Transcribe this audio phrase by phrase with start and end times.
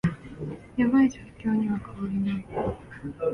[0.77, 2.45] ヤバい状況には変わりない